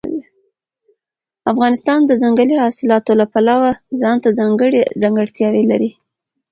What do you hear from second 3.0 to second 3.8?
له پلوه